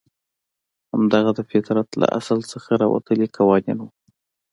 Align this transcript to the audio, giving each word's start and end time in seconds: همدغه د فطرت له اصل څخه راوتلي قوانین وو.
همدغه 0.91 1.31
د 1.37 1.39
فطرت 1.51 1.89
له 2.01 2.07
اصل 2.19 2.39
څخه 2.51 2.69
راوتلي 2.81 3.27
قوانین 3.37 3.77
وو. 3.81 3.89